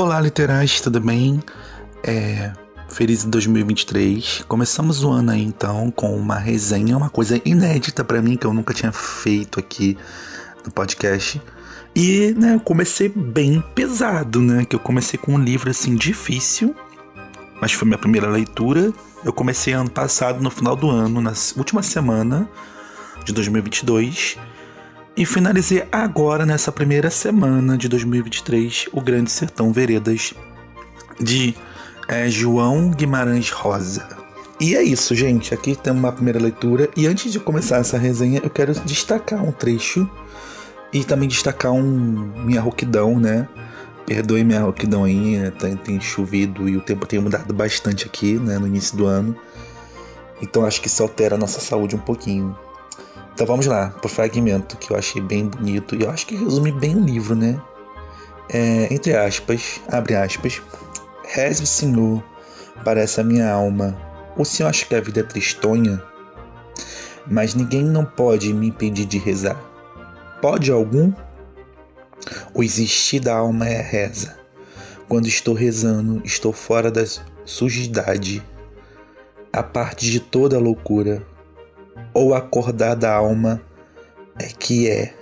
Olá, 0.00 0.20
literais, 0.20 0.80
tudo 0.80 1.00
bem? 1.00 1.42
É, 2.04 2.52
feliz 2.88 3.24
2023. 3.24 4.44
Começamos 4.46 5.02
o 5.02 5.10
ano 5.10 5.32
aí 5.32 5.42
então 5.42 5.90
com 5.90 6.16
uma 6.16 6.38
resenha, 6.38 6.96
uma 6.96 7.10
coisa 7.10 7.42
inédita 7.44 8.04
para 8.04 8.22
mim 8.22 8.36
que 8.36 8.46
eu 8.46 8.54
nunca 8.54 8.72
tinha 8.72 8.92
feito 8.92 9.58
aqui 9.58 9.98
no 10.64 10.70
podcast. 10.70 11.42
E, 11.96 12.32
né, 12.38 12.54
eu 12.54 12.60
comecei 12.60 13.08
bem 13.08 13.60
pesado, 13.74 14.40
né? 14.40 14.64
Que 14.64 14.76
eu 14.76 14.80
comecei 14.80 15.18
com 15.18 15.34
um 15.34 15.38
livro 15.42 15.68
assim 15.68 15.96
difícil, 15.96 16.76
mas 17.60 17.72
foi 17.72 17.88
minha 17.88 17.98
primeira 17.98 18.28
leitura. 18.28 18.92
Eu 19.24 19.32
comecei 19.32 19.72
ano 19.72 19.90
passado, 19.90 20.40
no 20.40 20.48
final 20.48 20.76
do 20.76 20.88
ano, 20.88 21.20
na 21.20 21.32
última 21.56 21.82
semana 21.82 22.48
de 23.24 23.32
2022. 23.32 24.38
E 25.18 25.26
finalizei 25.26 25.82
agora, 25.90 26.46
nessa 26.46 26.70
primeira 26.70 27.10
semana 27.10 27.76
de 27.76 27.88
2023, 27.88 28.86
O 28.92 29.00
Grande 29.00 29.32
Sertão 29.32 29.72
Veredas, 29.72 30.32
de 31.20 31.56
é, 32.06 32.30
João 32.30 32.92
Guimarães 32.92 33.50
Rosa. 33.50 34.06
E 34.60 34.76
é 34.76 34.82
isso, 34.84 35.16
gente. 35.16 35.52
Aqui 35.52 35.74
temos 35.74 35.98
uma 35.98 36.12
primeira 36.12 36.38
leitura. 36.38 36.88
E 36.96 37.08
antes 37.08 37.32
de 37.32 37.40
começar 37.40 37.78
essa 37.78 37.98
resenha, 37.98 38.40
eu 38.44 38.48
quero 38.48 38.72
destacar 38.84 39.44
um 39.44 39.50
trecho 39.50 40.08
e 40.92 41.02
também 41.02 41.28
destacar 41.28 41.72
um 41.72 41.82
minha 42.44 42.60
rouquidão, 42.60 43.18
né? 43.18 43.48
Perdoe 44.06 44.44
minha 44.44 44.60
rouquidão 44.60 45.02
aí, 45.02 45.36
né? 45.36 45.50
tem, 45.50 45.74
tem 45.74 46.00
chovido 46.00 46.68
e 46.68 46.76
o 46.76 46.80
tempo 46.80 47.06
tem 47.06 47.18
mudado 47.18 47.52
bastante 47.52 48.06
aqui, 48.06 48.34
né? 48.34 48.56
No 48.56 48.68
início 48.68 48.96
do 48.96 49.04
ano. 49.04 49.36
Então 50.40 50.64
acho 50.64 50.80
que 50.80 50.86
isso 50.86 51.02
altera 51.02 51.34
a 51.34 51.38
nossa 51.38 51.58
saúde 51.58 51.96
um 51.96 52.00
pouquinho. 52.00 52.56
Então 53.38 53.46
vamos 53.46 53.66
lá, 53.66 53.90
pro 53.90 54.08
fragmento 54.08 54.76
que 54.76 54.90
eu 54.90 54.96
achei 54.96 55.22
bem 55.22 55.46
bonito 55.46 55.94
e 55.94 56.02
eu 56.02 56.10
acho 56.10 56.26
que 56.26 56.34
resume 56.34 56.72
bem 56.72 56.96
o 56.96 57.04
livro, 57.04 57.36
né? 57.36 57.56
É, 58.48 58.92
entre 58.92 59.14
aspas, 59.14 59.80
abre 59.86 60.16
aspas. 60.16 60.60
Reze, 61.24 61.64
Senhor, 61.64 62.20
parece 62.84 63.20
a 63.20 63.22
minha 63.22 63.48
alma. 63.48 63.96
O 64.36 64.44
Senhor 64.44 64.68
acha 64.68 64.84
que 64.84 64.92
a 64.92 65.00
vida 65.00 65.20
é 65.20 65.22
tristonha? 65.22 66.02
Mas 67.28 67.54
ninguém 67.54 67.84
não 67.84 68.04
pode 68.04 68.52
me 68.52 68.66
impedir 68.70 69.04
de 69.04 69.18
rezar. 69.18 69.56
Pode 70.42 70.72
algum? 70.72 71.12
O 72.52 72.64
existir 72.64 73.20
da 73.20 73.36
alma 73.36 73.68
é 73.68 73.80
reza. 73.80 74.36
Quando 75.08 75.28
estou 75.28 75.54
rezando, 75.54 76.20
estou 76.24 76.52
fora 76.52 76.90
da 76.90 77.04
sujidade, 77.44 78.42
a 79.52 79.62
parte 79.62 80.10
de 80.10 80.18
toda 80.18 80.56
a 80.56 80.60
loucura 80.60 81.24
ou 82.12 82.34
acordar 82.34 82.94
da 82.94 83.14
alma 83.14 83.60
é 84.38 84.46
que 84.46 84.88
é. 84.88 85.14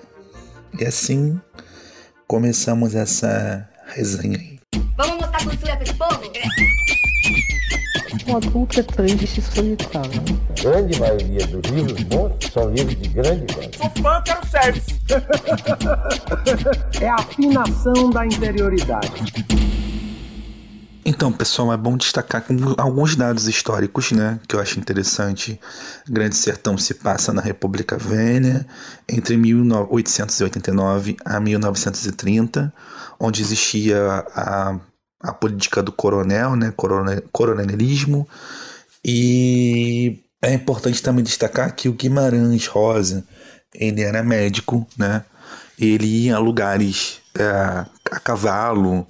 E 0.78 0.84
assim 0.84 1.40
começamos 2.26 2.94
essa 2.94 3.68
resenha 3.86 4.38
aí. 4.38 4.58
Vamos 4.96 5.16
mostrar 5.16 5.44
cultura 5.44 5.76
para 5.76 5.82
esse 5.82 5.94
povo? 5.94 6.20
Um 8.28 8.36
adulto 8.36 8.80
é 8.80 8.82
triste 8.82 9.38
e 9.38 9.42
solitário. 9.42 10.22
Grande 10.60 10.98
maioria 10.98 11.46
dos 11.46 11.70
livros 11.70 12.02
bons 12.04 12.32
são 12.52 12.70
livros 12.70 12.96
de 12.96 13.08
grande 13.10 13.54
qualidade. 13.54 13.78
Sou 13.78 14.02
fã, 14.02 14.22
quero 14.22 14.46
service. 14.46 15.00
é 17.00 17.08
a 17.08 17.14
afinação 17.14 18.10
da 18.10 18.26
interioridade. 18.26 19.32
Então, 21.08 21.32
pessoal, 21.32 21.72
é 21.72 21.76
bom 21.76 21.96
destacar 21.96 22.44
alguns 22.76 23.14
dados 23.14 23.46
históricos, 23.46 24.10
né, 24.10 24.40
que 24.48 24.56
eu 24.56 24.60
acho 24.60 24.80
interessante. 24.80 25.60
Grande 26.04 26.34
Sertão 26.34 26.76
se 26.76 26.94
passa 26.94 27.32
na 27.32 27.40
República 27.40 27.96
Velha 27.96 28.66
entre 29.08 29.36
1889 29.36 31.16
a 31.24 31.38
1930, 31.38 32.74
onde 33.20 33.40
existia 33.40 34.26
a, 34.34 34.80
a 35.20 35.32
política 35.32 35.80
do 35.80 35.92
coronel, 35.92 36.56
né, 36.56 36.74
coronelismo, 37.30 38.28
e 39.04 40.24
é 40.42 40.54
importante 40.54 41.00
também 41.00 41.22
destacar 41.22 41.72
que 41.76 41.88
o 41.88 41.92
Guimarães 41.92 42.66
Rosa, 42.66 43.24
ele 43.72 44.02
era 44.02 44.24
médico, 44.24 44.84
né, 44.98 45.24
ele 45.78 46.24
ia 46.24 46.34
a 46.34 46.40
lugares 46.40 47.20
é, 47.38 47.44
a 48.10 48.18
cavalo, 48.18 49.06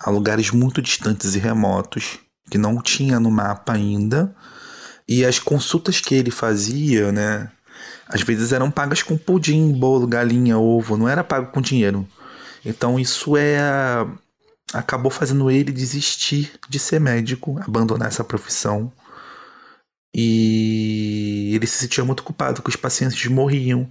a 0.00 0.10
lugares 0.10 0.50
muito 0.50 0.80
distantes 0.80 1.34
e 1.34 1.38
remotos 1.38 2.18
que 2.50 2.58
não 2.58 2.80
tinha 2.82 3.20
no 3.20 3.30
mapa 3.30 3.74
ainda. 3.74 4.34
E 5.06 5.24
as 5.24 5.38
consultas 5.38 6.00
que 6.00 6.14
ele 6.14 6.30
fazia, 6.30 7.12
né, 7.12 7.50
às 8.08 8.22
vezes 8.22 8.52
eram 8.52 8.70
pagas 8.70 9.02
com 9.02 9.16
pudim, 9.16 9.72
bolo, 9.72 10.06
galinha, 10.06 10.58
ovo, 10.58 10.96
não 10.96 11.08
era 11.08 11.22
pago 11.22 11.52
com 11.52 11.60
dinheiro. 11.60 12.06
Então 12.64 12.98
isso 12.98 13.36
é 13.36 13.58
acabou 14.72 15.10
fazendo 15.10 15.50
ele 15.50 15.72
desistir 15.72 16.52
de 16.68 16.78
ser 16.78 17.00
médico, 17.00 17.60
abandonar 17.66 18.08
essa 18.08 18.22
profissão. 18.22 18.92
E 20.12 21.52
ele 21.54 21.66
se 21.66 21.78
sentia 21.78 22.04
muito 22.04 22.24
culpado 22.24 22.62
que 22.62 22.68
os 22.68 22.76
pacientes 22.76 23.24
morriam. 23.26 23.88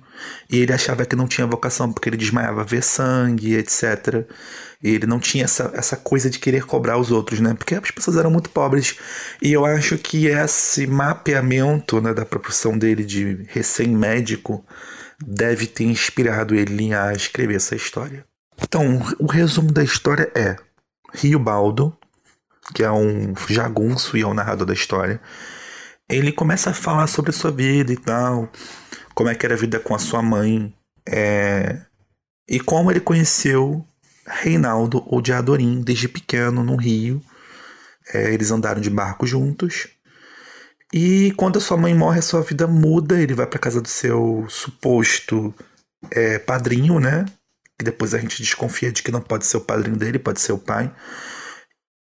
E 0.49 0.57
ele 0.57 0.73
achava 0.73 1.05
que 1.05 1.15
não 1.15 1.27
tinha 1.27 1.47
vocação 1.47 1.91
porque 1.91 2.09
ele 2.09 2.17
desmaiava 2.17 2.63
ver 2.63 2.83
sangue, 2.83 3.55
etc. 3.55 4.25
E 4.83 4.89
ele 4.89 5.05
não 5.05 5.19
tinha 5.19 5.45
essa, 5.45 5.71
essa 5.73 5.95
coisa 5.95 6.29
de 6.29 6.39
querer 6.39 6.65
cobrar 6.65 6.97
os 6.97 7.09
outros, 7.09 7.39
né? 7.39 7.53
Porque 7.53 7.75
as 7.75 7.91
pessoas 7.91 8.17
eram 8.17 8.31
muito 8.31 8.49
pobres. 8.49 8.97
E 9.41 9.53
eu 9.53 9.65
acho 9.65 9.97
que 9.97 10.27
esse 10.27 10.85
mapeamento 10.87 12.01
né, 12.01 12.13
da 12.13 12.25
profissão 12.25 12.77
dele 12.77 13.05
de 13.05 13.45
recém-médico 13.47 14.65
deve 15.25 15.67
ter 15.67 15.85
inspirado 15.85 16.53
ele 16.53 16.93
a 16.93 17.13
escrever 17.13 17.55
essa 17.55 17.75
história. 17.75 18.25
Então, 18.61 19.01
o 19.19 19.25
resumo 19.25 19.71
da 19.71 19.83
história 19.83 20.29
é: 20.35 20.57
Rio 21.13 21.39
Baldo, 21.39 21.97
que 22.73 22.83
é 22.83 22.91
um 22.91 23.33
jagunço 23.47 24.17
e 24.17 24.21
é 24.21 24.25
o 24.25 24.33
narrador 24.33 24.67
da 24.67 24.73
história, 24.73 25.21
ele 26.09 26.31
começa 26.31 26.71
a 26.71 26.73
falar 26.73 27.07
sobre 27.07 27.31
a 27.31 27.33
sua 27.33 27.51
vida 27.51 27.93
e 27.93 27.97
tal, 27.97 28.51
como 29.13 29.29
é 29.29 29.35
que 29.35 29.45
era 29.45 29.55
a 29.55 29.57
vida 29.57 29.79
com 29.79 29.93
a 29.93 29.99
sua 29.99 30.21
mãe, 30.21 30.73
é, 31.07 31.81
e 32.49 32.59
como 32.59 32.91
ele 32.91 32.99
conheceu 32.99 33.85
Reinaldo 34.29 35.03
ou 35.07 35.21
de 35.21 35.33
Adorim 35.33 35.81
desde 35.81 36.07
pequeno 36.07 36.63
no 36.63 36.75
Rio. 36.75 37.21
É, 38.13 38.33
eles 38.33 38.51
andaram 38.51 38.81
de 38.81 38.89
barco 38.89 39.25
juntos. 39.25 39.87
E 40.93 41.31
quando 41.37 41.57
a 41.57 41.61
sua 41.61 41.77
mãe 41.77 41.93
morre, 41.93 42.19
a 42.19 42.23
sua 42.23 42.41
vida 42.41 42.67
muda. 42.67 43.19
Ele 43.19 43.33
vai 43.33 43.47
para 43.47 43.59
casa 43.59 43.81
do 43.81 43.87
seu 43.87 44.45
suposto 44.49 45.53
é, 46.11 46.39
padrinho, 46.39 46.99
né? 46.99 47.25
Que 47.77 47.85
depois 47.85 48.13
a 48.13 48.19
gente 48.19 48.41
desconfia 48.41 48.91
de 48.91 49.03
que 49.03 49.11
não 49.11 49.21
pode 49.21 49.45
ser 49.45 49.57
o 49.57 49.61
padrinho 49.61 49.97
dele, 49.97 50.19
pode 50.19 50.39
ser 50.41 50.53
o 50.53 50.57
pai. 50.57 50.93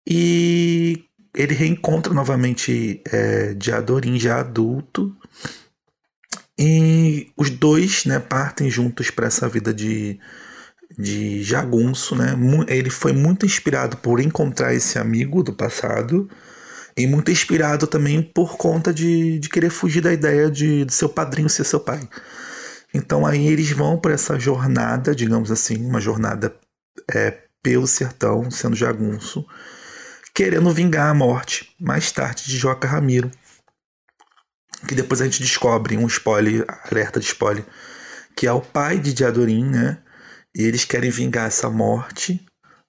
E 0.06 1.04
ele 1.34 1.54
reencontra 1.54 2.12
novamente 2.12 3.02
é, 3.10 3.54
de 3.54 3.72
Adorim 3.72 4.18
já 4.18 4.40
adulto. 4.40 5.14
E 6.58 7.32
os 7.36 7.48
dois 7.50 8.04
né, 8.04 8.18
partem 8.18 8.68
juntos 8.68 9.10
para 9.10 9.26
essa 9.26 9.48
vida 9.48 9.72
de 9.72 10.20
de 10.98 11.42
jagunço, 11.42 12.16
né? 12.16 12.34
Ele 12.68 12.90
foi 12.90 13.12
muito 13.12 13.46
inspirado 13.46 13.96
por 13.96 14.20
encontrar 14.20 14.74
esse 14.74 14.98
amigo 14.98 15.42
do 15.42 15.52
passado 15.52 16.28
e 16.96 17.06
muito 17.06 17.30
inspirado 17.30 17.86
também 17.86 18.22
por 18.22 18.56
conta 18.56 18.92
de, 18.92 19.38
de 19.38 19.48
querer 19.48 19.70
fugir 19.70 20.02
da 20.02 20.12
ideia 20.12 20.50
de, 20.50 20.84
de 20.84 20.92
seu 20.92 21.08
padrinho 21.08 21.48
ser 21.48 21.64
seu 21.64 21.80
pai. 21.80 22.08
Então 22.92 23.24
aí 23.24 23.46
eles 23.46 23.70
vão 23.70 23.98
para 23.98 24.12
essa 24.14 24.38
jornada, 24.38 25.14
digamos 25.14 25.50
assim, 25.50 25.84
uma 25.84 26.00
jornada 26.00 26.54
é, 27.12 27.38
pelo 27.62 27.86
sertão, 27.86 28.50
sendo 28.50 28.74
jagunço, 28.74 29.46
querendo 30.34 30.72
vingar 30.72 31.10
a 31.10 31.14
morte 31.14 31.74
mais 31.78 32.10
tarde 32.10 32.44
de 32.44 32.56
Joca 32.56 32.88
Ramiro. 32.88 33.30
Que 34.86 34.94
depois 34.94 35.20
a 35.20 35.24
gente 35.24 35.42
descobre 35.42 35.96
um 35.96 36.06
spoiler, 36.06 36.64
alerta 36.90 37.20
de 37.20 37.26
spoiler, 37.26 37.64
que 38.34 38.46
é 38.46 38.52
o 38.52 38.60
pai 38.60 38.98
de 38.98 39.12
Diadorim, 39.12 39.64
né? 39.64 39.98
E 40.54 40.62
eles 40.62 40.84
querem 40.84 41.10
vingar 41.10 41.46
essa 41.46 41.68
morte 41.68 42.44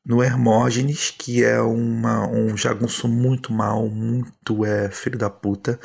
no 0.05 0.23
Hermógenes, 0.23 1.13
que 1.15 1.43
é 1.43 1.61
uma, 1.61 2.27
um 2.27 2.57
jagunço 2.57 3.07
muito 3.07 3.53
mal, 3.53 3.87
muito 3.87 4.65
é, 4.65 4.89
filho 4.89 5.17
da 5.17 5.29
puta. 5.29 5.79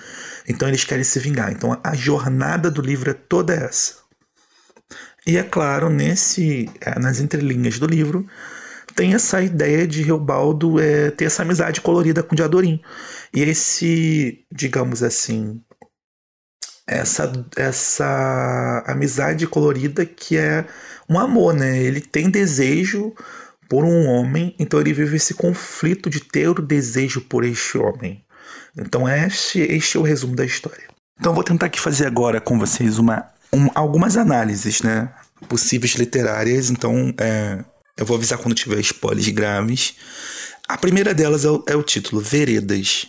Então 0.49 0.69
eles 0.69 0.85
querem 0.85 1.05
se 1.05 1.19
vingar. 1.19 1.53
Então 1.53 1.79
a 1.83 1.95
jornada 1.95 2.71
do 2.71 2.81
livro 2.81 3.11
é 3.11 3.15
toda 3.15 3.55
essa. 3.55 4.07
E 5.27 5.37
é 5.37 5.43
claro, 5.43 5.91
nesse, 5.91 6.71
é, 6.81 6.99
nas 6.99 7.19
entrelinhas 7.19 7.79
do 7.79 7.87
livro, 7.87 8.27
tem 8.97 9.13
essa 9.13 9.43
ideia 9.43 9.87
de 9.87 10.03
Reobaldo 10.03 10.81
é, 10.81 11.11
ter 11.11 11.27
essa 11.27 11.43
amizade 11.43 11.83
colorida 11.83 12.23
com 12.23 12.35
Diadorim. 12.35 12.81
E 13.33 13.43
esse, 13.43 14.45
digamos 14.51 15.03
assim, 15.03 15.61
essa, 16.87 17.31
essa 17.57 18.83
amizade 18.87 19.47
colorida 19.47 20.07
que 20.07 20.39
é 20.39 20.67
um 21.09 21.19
amor, 21.19 21.53
né? 21.55 21.79
Ele 21.79 22.01
tem 22.01 22.31
desejo 22.31 23.15
por 23.69 23.85
um 23.85 24.07
homem, 24.07 24.55
então 24.59 24.81
ele 24.81 24.95
vive 24.95 25.17
esse 25.17 25.35
conflito 25.35 26.09
de 26.09 26.21
ter 26.21 26.49
o 26.49 26.55
desejo 26.55 27.21
por 27.21 27.45
este 27.45 27.77
homem. 27.77 28.25
Então 28.77 29.07
este, 29.07 29.61
este 29.61 29.99
é 29.99 30.01
o 30.01 30.05
resumo 30.05 30.35
da 30.35 30.45
história. 30.45 30.89
Então 31.21 31.35
vou 31.35 31.45
tentar 31.45 31.67
aqui 31.67 31.81
fazer 31.81 32.07
agora 32.07 32.41
com 32.41 32.59
vocês 32.59 32.99
uma, 32.99 33.27
um, 33.53 33.69
algumas 33.75 34.17
análises, 34.17 34.81
né? 34.81 35.13
Possíveis 35.49 35.95
literárias. 35.95 36.71
Então, 36.71 37.13
é, 37.19 37.63
Eu 37.97 38.05
vou 38.05 38.17
avisar 38.17 38.39
quando 38.39 38.55
tiver 38.55 38.79
spoilers 38.81 39.29
graves. 39.29 39.95
A 40.69 40.77
primeira 40.77 41.15
delas 41.15 41.45
é 41.45 41.51
o, 41.51 41.65
é 41.67 41.75
o 41.75 41.83
título, 41.83 42.21
Veredas. 42.21 43.07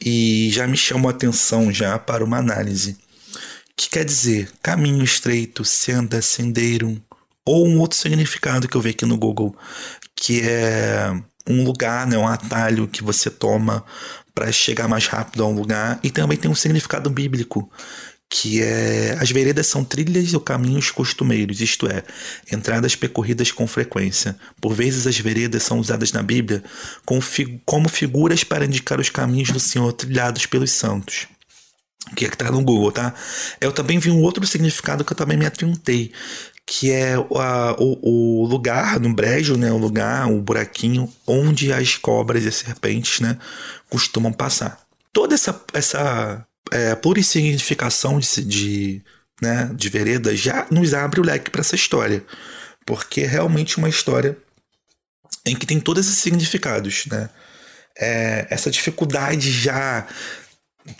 E 0.00 0.50
já 0.52 0.66
me 0.66 0.76
chamou 0.76 1.08
a 1.08 1.12
atenção 1.12 1.72
já 1.72 1.98
para 1.98 2.24
uma 2.24 2.38
análise. 2.38 2.98
Que 3.74 3.88
quer 3.88 4.04
dizer 4.04 4.50
caminho 4.62 5.02
estreito, 5.02 5.64
senda, 5.64 6.20
sendeiro, 6.20 7.00
ou 7.44 7.66
um 7.66 7.78
outro 7.78 7.96
significado 7.96 8.68
que 8.68 8.76
eu 8.76 8.80
vi 8.80 8.90
aqui 8.90 9.06
no 9.06 9.16
Google, 9.16 9.56
que 10.14 10.42
é 10.42 11.10
um 11.48 11.64
lugar, 11.64 12.06
né, 12.06 12.18
um 12.18 12.28
atalho 12.28 12.86
que 12.86 13.02
você 13.02 13.30
toma 13.30 13.82
para 14.34 14.52
chegar 14.52 14.86
mais 14.86 15.06
rápido 15.06 15.42
a 15.42 15.46
um 15.46 15.54
lugar, 15.54 15.98
e 16.02 16.10
também 16.10 16.36
tem 16.36 16.50
um 16.50 16.54
significado 16.54 17.08
bíblico, 17.08 17.70
que 18.30 18.62
é 18.62 19.16
as 19.20 19.30
veredas 19.30 19.66
são 19.66 19.82
trilhas 19.82 20.34
ou 20.34 20.40
caminhos 20.40 20.90
costumeiros, 20.90 21.60
isto 21.60 21.86
é, 21.88 22.02
entradas 22.52 22.94
percorridas 22.94 23.50
com 23.50 23.66
frequência. 23.66 24.36
Por 24.60 24.74
vezes 24.74 25.06
as 25.06 25.18
veredas 25.18 25.62
são 25.62 25.78
usadas 25.78 26.12
na 26.12 26.22
Bíblia 26.22 26.62
como 27.64 27.88
figuras 27.88 28.44
para 28.44 28.66
indicar 28.66 29.00
os 29.00 29.08
caminhos 29.08 29.50
do 29.50 29.60
Senhor 29.60 29.92
trilhados 29.92 30.44
pelos 30.44 30.70
santos. 30.72 31.26
Que 32.14 32.26
é 32.26 32.28
que 32.28 32.36
tá 32.36 32.50
no 32.50 32.62
Google, 32.62 32.92
tá? 32.92 33.14
Eu 33.60 33.72
também 33.72 33.98
vi 33.98 34.10
um 34.10 34.22
outro 34.22 34.46
significado 34.46 35.04
que 35.04 35.12
eu 35.12 35.16
também 35.16 35.36
me 35.36 35.46
atentei, 35.46 36.12
que 36.64 36.90
é 36.90 37.14
a, 37.14 37.76
o, 37.78 38.42
o, 38.42 38.46
lugar 38.46 39.00
no 39.00 39.12
brejo, 39.12 39.56
né, 39.56 39.72
o 39.72 39.78
lugar, 39.78 40.30
o 40.30 40.40
buraquinho 40.40 41.10
onde 41.26 41.72
as 41.72 41.96
cobras 41.96 42.44
e 42.44 42.48
as 42.48 42.56
serpentes, 42.56 43.20
né, 43.20 43.38
costumam 43.88 44.32
passar. 44.32 44.80
Toda 45.12 45.34
essa, 45.34 45.60
essa 45.72 46.46
é, 46.72 46.94
plurissignificação 46.94 48.18
de, 48.18 48.44
de, 48.44 49.02
né, 49.40 49.70
de 49.74 49.88
vereda 49.88 50.36
já 50.36 50.66
nos 50.70 50.94
abre 50.94 51.20
o 51.20 51.24
leque 51.24 51.50
para 51.50 51.60
essa 51.60 51.74
história, 51.74 52.24
porque 52.86 53.22
é 53.22 53.26
realmente 53.26 53.78
uma 53.78 53.88
história 53.88 54.36
em 55.44 55.56
que 55.56 55.66
tem 55.66 55.80
todos 55.80 56.06
esses 56.06 56.18
significados, 56.18 57.06
né? 57.06 57.30
É, 58.00 58.46
essa 58.50 58.70
dificuldade 58.70 59.50
já 59.50 60.06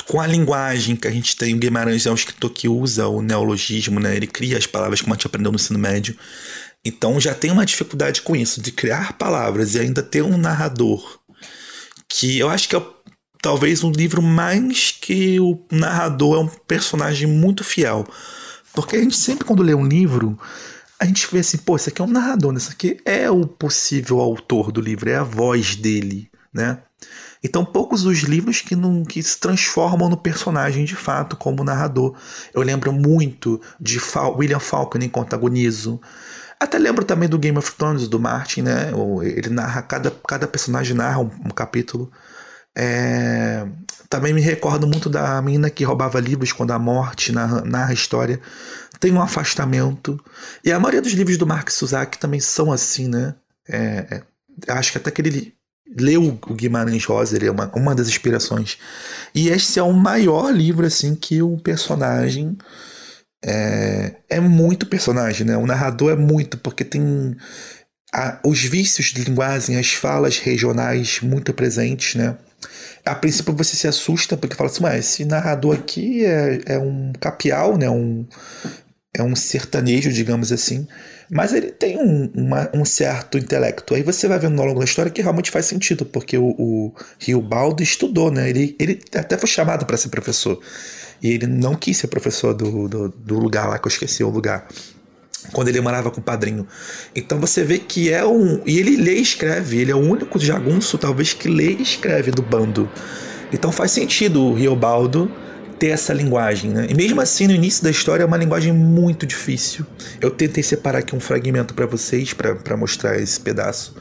com 0.06 0.20
a 0.20 0.26
linguagem 0.26 0.96
que 0.96 1.06
a 1.06 1.10
gente 1.10 1.36
tem, 1.36 1.54
o 1.54 1.58
Guimarães 1.58 2.06
é 2.06 2.10
um 2.10 2.14
escritor 2.14 2.50
que 2.50 2.68
usa 2.68 3.06
o 3.08 3.22
neologismo, 3.22 4.00
né? 4.00 4.16
Ele 4.16 4.26
cria 4.26 4.58
as 4.58 4.66
palavras 4.66 5.00
como 5.00 5.14
a 5.14 5.16
gente 5.16 5.26
aprendeu 5.26 5.52
no 5.52 5.56
ensino 5.56 5.78
médio. 5.78 6.16
Então 6.84 7.20
já 7.20 7.34
tem 7.34 7.50
uma 7.50 7.66
dificuldade 7.66 8.22
com 8.22 8.34
isso, 8.36 8.60
de 8.60 8.72
criar 8.72 9.14
palavras 9.14 9.74
e 9.74 9.80
ainda 9.80 10.02
ter 10.02 10.22
um 10.22 10.36
narrador. 10.36 11.20
Que 12.08 12.38
eu 12.38 12.48
acho 12.48 12.68
que 12.68 12.76
é 12.76 12.82
talvez 13.40 13.82
um 13.84 13.90
livro 13.90 14.22
mais 14.22 14.90
que 14.90 15.38
o 15.40 15.60
narrador 15.70 16.36
é 16.36 16.40
um 16.40 16.48
personagem 16.48 17.28
muito 17.28 17.64
fiel. 17.64 18.06
Porque 18.72 18.96
a 18.96 19.00
gente 19.00 19.16
sempre, 19.16 19.44
quando 19.44 19.62
lê 19.62 19.74
um 19.74 19.86
livro, 19.86 20.38
a 20.98 21.04
gente 21.04 21.26
vê 21.30 21.40
assim, 21.40 21.58
pô, 21.58 21.76
esse 21.76 21.88
aqui 21.88 22.02
é 22.02 22.04
um 22.04 22.10
narrador, 22.10 22.52
né? 22.52 22.58
esse 22.58 22.70
aqui 22.70 22.98
é 23.04 23.30
o 23.30 23.46
possível 23.46 24.20
autor 24.20 24.72
do 24.72 24.80
livro, 24.80 25.08
é 25.08 25.16
a 25.16 25.22
voz 25.22 25.76
dele, 25.76 26.30
né? 26.52 26.78
Então, 27.42 27.64
poucos 27.64 28.04
os 28.04 28.18
livros 28.20 28.60
que, 28.60 28.74
não, 28.74 29.04
que 29.04 29.22
se 29.22 29.38
transformam 29.38 30.08
no 30.08 30.16
personagem 30.16 30.84
de 30.84 30.96
fato, 30.96 31.36
como 31.36 31.62
narrador. 31.62 32.16
Eu 32.52 32.62
lembro 32.62 32.92
muito 32.92 33.60
de 33.80 34.00
Fal 34.00 34.36
William 34.36 34.58
Falcon 34.58 34.98
em 34.98 35.08
Contagonizo. 35.08 36.00
Até 36.58 36.78
lembro 36.78 37.04
também 37.04 37.28
do 37.28 37.38
Game 37.38 37.56
of 37.56 37.72
Thrones, 37.76 38.08
do 38.08 38.18
Martin, 38.18 38.62
né? 38.62 38.90
Ele 39.22 39.50
narra, 39.50 39.82
cada, 39.82 40.10
cada 40.26 40.48
personagem 40.48 40.96
narra 40.96 41.20
um, 41.20 41.30
um 41.46 41.50
capítulo. 41.50 42.10
É... 42.78 43.66
Também 44.08 44.32
me 44.32 44.40
recordo 44.40 44.86
muito 44.86 45.10
da 45.10 45.42
menina 45.42 45.68
que 45.68 45.84
roubava 45.84 46.20
livros 46.20 46.52
quando 46.52 46.70
a 46.70 46.78
morte 46.78 47.32
narra, 47.32 47.62
narra 47.62 47.90
a 47.90 47.94
história. 47.94 48.40
Tem 49.00 49.12
um 49.12 49.20
afastamento. 49.20 50.18
E 50.64 50.70
a 50.70 50.78
maioria 50.78 51.02
dos 51.02 51.12
livros 51.12 51.36
do 51.36 51.46
Mark 51.46 51.68
Suzak 51.70 52.18
também 52.18 52.40
são 52.40 52.72
assim, 52.72 53.08
né? 53.08 53.34
É, 53.68 54.22
é, 54.68 54.72
acho 54.72 54.92
que 54.92 54.98
até 54.98 55.10
aquele 55.10 55.52
leu 55.98 56.38
o 56.46 56.54
Guimarães 56.54 57.04
Rosa, 57.04 57.36
ele 57.36 57.46
é 57.46 57.50
uma, 57.50 57.70
uma 57.74 57.94
das 57.94 58.08
inspirações. 58.08 58.78
E 59.34 59.48
esse 59.48 59.78
é 59.78 59.82
o 59.82 59.92
maior 59.92 60.50
livro 60.54 60.86
assim 60.86 61.14
que 61.14 61.42
o 61.42 61.58
personagem 61.58 62.56
é, 63.44 64.14
é 64.28 64.40
muito 64.40 64.86
personagem, 64.86 65.46
né? 65.46 65.56
O 65.56 65.66
narrador 65.66 66.12
é 66.12 66.16
muito, 66.16 66.58
porque 66.58 66.84
tem 66.84 67.36
a, 68.12 68.38
os 68.44 68.62
vícios 68.62 69.06
de 69.06 69.24
linguagem, 69.24 69.76
as 69.76 69.92
falas 69.92 70.38
regionais 70.38 71.20
muito 71.20 71.52
presentes, 71.52 72.14
né? 72.14 72.36
A 73.04 73.14
princípio 73.14 73.54
você 73.54 73.76
se 73.76 73.86
assusta 73.86 74.36
porque 74.36 74.56
fala 74.56 74.70
assim, 74.70 74.82
mas 74.82 74.98
esse 74.98 75.24
narrador 75.24 75.76
aqui 75.76 76.24
é, 76.24 76.60
é 76.66 76.78
um 76.78 77.12
capial, 77.18 77.76
né? 77.76 77.88
Um, 77.88 78.26
é 79.14 79.22
um 79.22 79.34
sertanejo, 79.34 80.12
digamos 80.12 80.52
assim. 80.52 80.86
Mas 81.30 81.52
ele 81.52 81.70
tem 81.70 81.98
um, 81.98 82.30
uma, 82.34 82.70
um 82.74 82.84
certo 82.84 83.36
intelecto. 83.36 83.94
Aí 83.94 84.02
você 84.02 84.26
vai 84.26 84.38
vendo 84.38 84.60
ao 84.60 84.66
longo 84.66 84.78
da 84.78 84.84
história 84.84 85.10
que 85.10 85.20
realmente 85.20 85.50
faz 85.50 85.66
sentido, 85.66 86.06
porque 86.06 86.38
o, 86.38 86.54
o 86.58 86.94
Rio 87.18 87.40
Baldo 87.40 87.82
estudou, 87.82 88.30
né? 88.30 88.48
Ele, 88.48 88.74
ele 88.78 89.00
até 89.14 89.36
foi 89.36 89.48
chamado 89.48 89.84
para 89.84 89.96
ser 89.96 90.08
professor. 90.08 90.58
E 91.22 91.32
ele 91.32 91.46
não 91.46 91.74
quis 91.74 91.98
ser 91.98 92.06
professor 92.06 92.54
do, 92.54 92.88
do, 92.88 93.08
do, 93.08 93.38
lugar 93.38 93.68
lá, 93.68 93.78
que 93.78 93.86
eu 93.86 93.90
esqueci 93.90 94.22
o 94.22 94.30
lugar. 94.30 94.66
Quando 95.52 95.68
ele 95.68 95.80
morava 95.80 96.10
com 96.10 96.20
o 96.20 96.22
padrinho. 96.22 96.66
Então 97.14 97.38
você 97.38 97.64
vê 97.64 97.78
que 97.78 98.12
é 98.12 98.24
um. 98.24 98.60
E 98.66 98.78
ele 98.78 98.96
lê 98.96 99.16
e 99.16 99.22
escreve. 99.22 99.78
Ele 99.80 99.90
é 99.90 99.94
o 99.94 99.98
único 99.98 100.38
jagunço, 100.38 100.98
talvez, 100.98 101.32
que 101.32 101.48
lê 101.48 101.72
e 101.72 101.82
escreve 101.82 102.30
do 102.30 102.42
bando. 102.42 102.88
Então 103.52 103.72
faz 103.72 103.92
sentido 103.92 104.42
o 104.42 104.54
Riobaldo 104.54 105.30
ter 105.78 105.88
essa 105.88 106.12
linguagem, 106.12 106.70
né? 106.70 106.86
E 106.90 106.94
mesmo 106.94 107.20
assim, 107.20 107.46
no 107.46 107.54
início 107.54 107.82
da 107.84 107.90
história 107.90 108.24
é 108.24 108.26
uma 108.26 108.36
linguagem 108.36 108.72
muito 108.72 109.24
difícil. 109.24 109.86
Eu 110.20 110.30
tentei 110.30 110.62
separar 110.62 110.98
aqui 110.98 111.14
um 111.14 111.20
fragmento 111.20 111.72
para 111.72 111.86
vocês, 111.86 112.34
para 112.34 112.76
mostrar 112.76 113.18
esse 113.18 113.38
pedaço. 113.40 113.94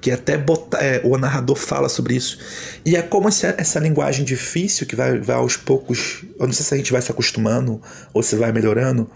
Que 0.00 0.10
até 0.10 0.38
botar, 0.38 0.78
é, 0.82 1.00
o 1.02 1.18
narrador 1.18 1.56
fala 1.56 1.88
sobre 1.88 2.14
isso. 2.14 2.38
E 2.84 2.94
é 2.94 3.02
como 3.02 3.28
essa, 3.28 3.54
essa 3.58 3.80
linguagem 3.80 4.24
difícil, 4.24 4.86
que 4.86 4.94
vai, 4.94 5.18
vai 5.18 5.36
aos 5.36 5.56
poucos. 5.56 6.24
Eu 6.38 6.46
não 6.46 6.52
sei 6.52 6.64
se 6.64 6.74
a 6.74 6.76
gente 6.76 6.92
vai 6.92 7.02
se 7.02 7.10
acostumando 7.10 7.80
ou 8.14 8.22
se 8.22 8.36
vai 8.36 8.52
melhorando. 8.52 9.10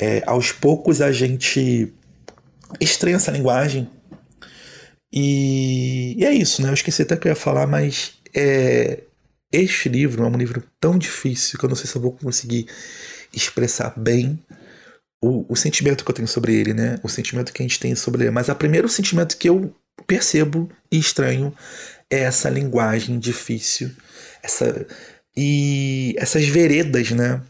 É, 0.00 0.22
aos 0.26 0.50
poucos 0.50 1.02
a 1.02 1.12
gente 1.12 1.92
estranha 2.80 3.16
essa 3.16 3.30
linguagem. 3.30 3.86
E, 5.12 6.14
e, 6.16 6.24
é 6.24 6.32
isso, 6.32 6.62
né? 6.62 6.70
Eu 6.70 6.74
esqueci 6.74 7.02
até 7.02 7.16
que 7.16 7.28
eu 7.28 7.30
ia 7.30 7.36
falar, 7.36 7.66
mas 7.66 8.14
é, 8.34 9.02
este 9.52 9.90
livro 9.90 10.24
é 10.24 10.26
um 10.26 10.36
livro 10.36 10.62
tão 10.80 10.96
difícil 10.96 11.58
que 11.58 11.64
eu 11.64 11.68
não 11.68 11.76
sei 11.76 11.86
se 11.86 11.96
eu 11.96 12.00
vou 12.00 12.12
conseguir 12.12 12.66
expressar 13.34 13.92
bem 13.98 14.38
o, 15.22 15.44
o 15.52 15.56
sentimento 15.56 16.02
que 16.02 16.10
eu 16.10 16.14
tenho 16.14 16.28
sobre 16.28 16.54
ele, 16.54 16.72
né? 16.72 16.98
O 17.02 17.08
sentimento 17.08 17.52
que 17.52 17.62
a 17.62 17.66
gente 17.66 17.78
tem 17.78 17.94
sobre 17.94 18.22
ele. 18.22 18.30
Mas 18.30 18.48
o 18.48 18.54
primeiro 18.54 18.88
sentimento 18.88 19.36
que 19.36 19.50
eu 19.50 19.74
percebo 20.06 20.70
e 20.90 20.98
estranho 20.98 21.54
é 22.08 22.20
essa 22.20 22.48
linguagem 22.48 23.18
difícil, 23.18 23.90
essa 24.42 24.86
e 25.36 26.14
essas 26.16 26.46
veredas, 26.48 27.10
né? 27.10 27.42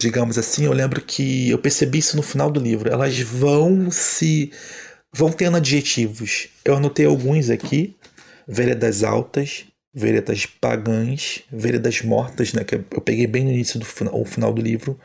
Digamos 0.00 0.38
assim, 0.38 0.64
eu 0.64 0.72
lembro 0.72 1.00
que 1.00 1.50
eu 1.50 1.58
percebi 1.58 1.98
isso 1.98 2.16
no 2.16 2.22
final 2.22 2.50
do 2.50 2.60
livro. 2.60 2.90
Elas 2.90 3.18
vão 3.18 3.90
se 3.90 4.52
vão 5.12 5.32
tendo 5.32 5.56
adjetivos. 5.56 6.48
Eu 6.64 6.76
anotei 6.76 7.06
alguns 7.06 7.50
aqui: 7.50 7.96
veredas 8.46 9.02
altas, 9.02 9.64
veredas 9.92 10.46
pagãs, 10.46 11.42
veredas 11.50 12.00
mortas, 12.02 12.52
né, 12.52 12.62
que 12.64 12.76
eu 12.76 13.00
peguei 13.00 13.26
bem 13.26 13.44
no 13.44 13.50
início 13.50 13.80
do 13.80 13.84
final, 13.84 14.24
final 14.24 14.52
do 14.52 14.62
livro. 14.62 14.96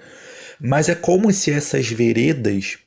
Mas 0.59 0.89
é 0.89 0.95
como 0.95 1.33
se 1.33 1.49
essas 1.51 1.87
veredas, 1.87 2.77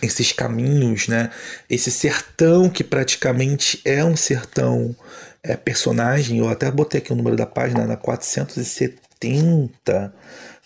esses 0.00 0.30
caminhos, 0.32 1.08
né, 1.08 1.30
esse 1.68 1.90
sertão 1.90 2.70
que 2.70 2.84
praticamente 2.84 3.80
é 3.84 4.04
um 4.04 4.14
sertão 4.16 4.94
é, 5.42 5.56
personagem, 5.56 6.38
eu 6.38 6.48
até 6.48 6.70
botei 6.70 7.00
aqui 7.00 7.12
o 7.12 7.16
número 7.16 7.36
da 7.36 7.46
página, 7.46 7.84
na 7.86 7.96
470, 7.96 10.14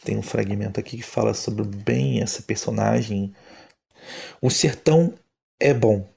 tem 0.04 0.16
um 0.16 0.22
fragmento 0.22 0.80
aqui 0.80 0.96
que 0.96 1.02
fala 1.02 1.34
sobre 1.34 1.64
bem 1.64 2.20
essa 2.20 2.42
personagem. 2.42 3.32
O 4.40 4.50
sertão 4.50 5.14
é 5.58 5.74
bom, 5.74 6.08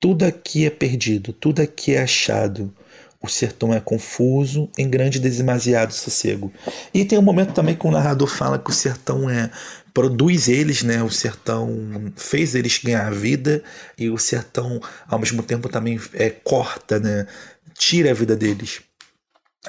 tudo 0.00 0.24
aqui 0.24 0.66
é 0.66 0.70
perdido, 0.70 1.32
tudo 1.32 1.62
aqui 1.62 1.94
é 1.94 2.02
achado. 2.02 2.74
O 3.20 3.26
sertão 3.26 3.74
é 3.74 3.80
confuso, 3.80 4.70
em 4.78 4.88
grande 4.88 5.18
demasiado 5.18 5.92
sossego. 5.92 6.52
E 6.94 7.04
tem 7.04 7.18
um 7.18 7.22
momento 7.22 7.52
também 7.52 7.74
que 7.74 7.84
o 7.84 7.90
narrador 7.90 8.28
fala 8.28 8.60
que 8.60 8.70
o 8.70 8.72
sertão 8.72 9.28
é 9.28 9.50
produz 9.92 10.46
eles, 10.46 10.84
né? 10.84 11.02
O 11.02 11.10
sertão 11.10 12.12
fez 12.16 12.54
eles 12.54 12.78
ganhar 12.78 13.10
vida 13.12 13.60
e 13.98 14.08
o 14.08 14.16
sertão, 14.16 14.80
ao 15.08 15.18
mesmo 15.18 15.42
tempo, 15.42 15.68
também 15.68 16.00
é, 16.14 16.30
corta, 16.30 17.00
né? 17.00 17.26
Tira 17.74 18.12
a 18.12 18.14
vida 18.14 18.36
deles. 18.36 18.82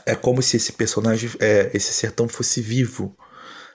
É 0.05 0.13
como 0.13 0.43
se 0.43 0.55
esse 0.57 0.73
personagem, 0.73 1.31
é, 1.39 1.71
esse 1.73 1.91
sertão 1.91 2.27
fosse 2.27 2.61
vivo 2.61 3.17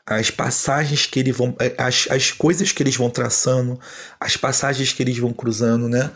as 0.07 0.31
passagens 0.31 1.07
que 1.07 1.19
eles 1.19 1.35
vão. 1.37 1.57
É, 1.59 1.75
as, 1.79 2.07
as 2.11 2.31
coisas 2.31 2.73
que 2.73 2.83
eles 2.83 2.97
vão 2.97 3.09
traçando, 3.09 3.79
as 4.21 4.37
passagens 4.37 4.93
que 4.93 5.03
eles 5.03 5.17
vão 5.19 5.33
cruzando, 5.33 5.89
né? 5.89 6.11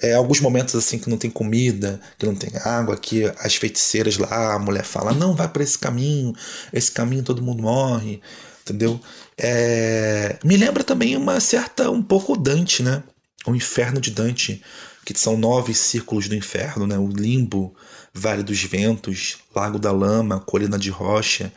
É, 0.00 0.14
alguns 0.14 0.40
momentos 0.40 0.74
assim 0.76 0.98
que 0.98 1.10
não 1.10 1.18
tem 1.18 1.30
comida, 1.30 2.00
que 2.18 2.26
não 2.26 2.34
tem 2.34 2.50
água, 2.64 2.96
que 2.96 3.24
as 3.38 3.56
feiticeiras 3.56 4.16
lá, 4.16 4.54
a 4.54 4.58
mulher 4.58 4.84
fala, 4.84 5.12
não, 5.12 5.34
vai 5.34 5.48
para 5.48 5.62
esse 5.62 5.78
caminho, 5.78 6.32
esse 6.72 6.92
caminho 6.92 7.24
todo 7.24 7.42
mundo 7.42 7.62
morre, 7.62 8.20
entendeu? 8.62 9.00
É, 9.36 10.38
me 10.44 10.56
lembra 10.56 10.84
também 10.84 11.16
uma 11.16 11.40
certa, 11.40 11.90
um 11.90 12.02
pouco 12.02 12.36
Dante, 12.36 12.82
né? 12.82 13.02
O 13.44 13.56
inferno 13.56 14.00
de 14.00 14.12
Dante, 14.12 14.62
que 15.04 15.18
são 15.18 15.36
nove 15.36 15.74
círculos 15.74 16.28
do 16.28 16.36
inferno, 16.36 16.86
né? 16.86 16.96
O 16.96 17.08
limbo, 17.08 17.74
Vale 18.14 18.44
dos 18.44 18.62
Ventos, 18.62 19.38
Lago 19.52 19.80
da 19.80 19.90
Lama, 19.90 20.38
Colina 20.38 20.78
de 20.78 20.90
Rocha, 20.90 21.52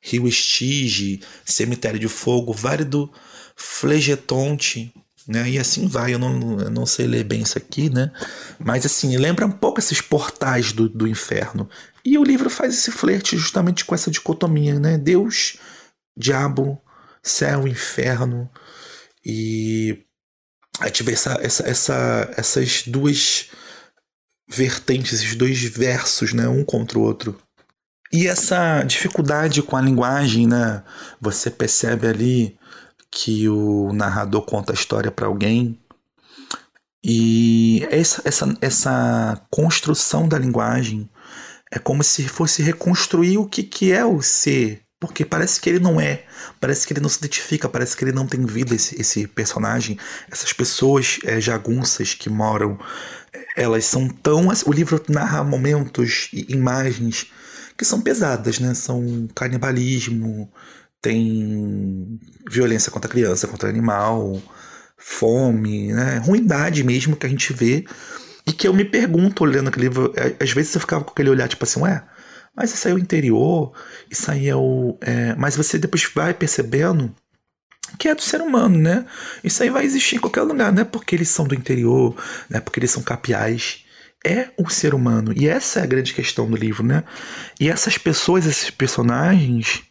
Rio 0.00 0.26
Estige, 0.26 1.20
Cemitério 1.44 1.98
de 1.98 2.08
Fogo, 2.08 2.52
Vale 2.52 2.84
do 2.84 3.12
Flegetonte, 3.54 4.92
né? 5.28 5.48
E 5.48 5.58
assim 5.58 5.86
vai, 5.86 6.14
eu 6.14 6.18
não, 6.18 6.60
eu 6.60 6.70
não 6.70 6.86
sei 6.86 7.06
ler 7.06 7.24
bem 7.24 7.42
isso 7.42 7.58
aqui, 7.58 7.90
né? 7.90 8.10
Mas 8.58 8.86
assim, 8.86 9.16
lembra 9.16 9.46
um 9.46 9.52
pouco 9.52 9.78
esses 9.78 10.00
portais 10.00 10.72
do, 10.72 10.88
do 10.88 11.06
inferno. 11.06 11.68
E 12.04 12.16
o 12.16 12.24
livro 12.24 12.48
faz 12.48 12.74
esse 12.74 12.90
flerte 12.90 13.36
justamente 13.36 13.84
com 13.84 13.94
essa 13.94 14.10
dicotomia, 14.10 14.80
né? 14.80 14.96
Deus, 14.96 15.56
diabo, 16.16 16.80
céu, 17.22 17.68
inferno. 17.68 18.50
E 19.24 20.04
a 20.80 20.86
gente 20.86 21.02
vê 21.02 21.12
essa, 21.12 21.38
essa, 21.42 21.68
essa, 21.68 22.34
essas 22.36 22.82
duas 22.86 23.50
vertentes, 24.48 25.12
esses 25.12 25.36
dois 25.36 25.62
versos, 25.62 26.32
né? 26.32 26.48
Um 26.48 26.64
contra 26.64 26.98
o 26.98 27.02
outro. 27.02 27.38
E 28.12 28.26
essa 28.26 28.82
dificuldade 28.82 29.62
com 29.62 29.76
a 29.76 29.80
linguagem, 29.80 30.46
né? 30.46 30.82
Você 31.20 31.48
percebe 31.50 32.08
ali 32.08 32.58
que 33.10 33.48
o 33.48 33.92
narrador 33.92 34.42
conta 34.42 34.72
a 34.72 34.74
história 34.74 35.10
para 35.10 35.26
alguém. 35.26 35.78
E 37.02 37.86
essa, 37.90 38.20
essa, 38.24 38.56
essa 38.60 39.40
construção 39.50 40.28
da 40.28 40.38
linguagem 40.38 41.08
é 41.70 41.78
como 41.78 42.02
se 42.02 42.28
fosse 42.28 42.62
reconstruir 42.62 43.38
o 43.38 43.46
que, 43.46 43.62
que 43.62 43.92
é 43.92 44.04
o 44.04 44.20
ser. 44.20 44.82
Porque 44.98 45.24
parece 45.24 45.58
que 45.60 45.70
ele 45.70 45.78
não 45.78 45.98
é, 45.98 46.24
parece 46.60 46.86
que 46.86 46.92
ele 46.92 47.00
não 47.00 47.08
se 47.08 47.18
identifica, 47.18 47.70
parece 47.70 47.96
que 47.96 48.04
ele 48.04 48.12
não 48.12 48.26
tem 48.26 48.44
vida, 48.44 48.74
esse, 48.74 49.00
esse 49.00 49.26
personagem. 49.26 49.98
Essas 50.30 50.52
pessoas 50.52 51.18
é, 51.24 51.40
jagunças 51.40 52.12
que 52.12 52.28
moram, 52.28 52.78
elas 53.56 53.86
são 53.86 54.08
tão. 54.08 54.48
O 54.66 54.72
livro 54.72 55.02
narra 55.08 55.42
momentos 55.42 56.28
e 56.34 56.52
imagens 56.52 57.32
que 57.80 57.84
são 57.86 57.98
pesadas, 57.98 58.58
né? 58.58 58.74
São 58.74 59.26
canibalismo, 59.34 60.52
tem 61.00 62.20
violência 62.46 62.92
contra 62.92 63.10
criança, 63.10 63.48
contra 63.48 63.70
animal, 63.70 64.38
fome, 64.98 65.90
né? 65.90 66.18
ruindade 66.18 66.84
mesmo 66.84 67.16
que 67.16 67.24
a 67.24 67.28
gente 67.30 67.54
vê. 67.54 67.86
E 68.46 68.52
que 68.52 68.68
eu 68.68 68.74
me 68.74 68.84
pergunto, 68.84 69.42
olhando 69.42 69.68
aquele 69.68 69.86
livro, 69.86 70.12
é, 70.14 70.36
às 70.44 70.52
vezes 70.52 70.74
eu 70.74 70.80
ficava 70.82 71.02
com 71.04 71.12
aquele 71.12 71.30
olhar 71.30 71.48
tipo 71.48 71.64
assim, 71.64 71.80
ué, 71.80 72.04
mas 72.54 72.74
isso 72.74 72.86
aí 72.86 72.92
é 72.92 72.96
o 72.96 72.98
interior, 72.98 73.72
isso 74.10 74.30
aí 74.30 74.46
é 74.46 74.54
o. 74.56 74.98
É... 75.00 75.34
Mas 75.36 75.56
você 75.56 75.78
depois 75.78 76.04
vai 76.14 76.34
percebendo 76.34 77.14
que 77.98 78.08
é 78.08 78.14
do 78.14 78.20
ser 78.20 78.42
humano, 78.42 78.76
né? 78.76 79.06
Isso 79.42 79.62
aí 79.62 79.70
vai 79.70 79.86
existir 79.86 80.16
em 80.16 80.20
qualquer 80.20 80.42
lugar, 80.42 80.70
não 80.70 80.82
é 80.82 80.84
porque 80.84 81.14
eles 81.16 81.30
são 81.30 81.46
do 81.46 81.54
interior, 81.54 82.14
não 82.50 82.58
é 82.58 82.60
porque 82.60 82.78
eles 82.78 82.90
são 82.90 83.02
capiais. 83.02 83.86
É 84.24 84.48
o 84.56 84.68
ser 84.68 84.94
humano. 84.94 85.32
E 85.34 85.48
essa 85.48 85.80
é 85.80 85.82
a 85.82 85.86
grande 85.86 86.12
questão 86.12 86.48
do 86.48 86.56
livro, 86.56 86.84
né? 86.84 87.04
E 87.58 87.70
essas 87.70 87.96
pessoas, 87.96 88.46
esses 88.46 88.70
personagens, 88.70 89.82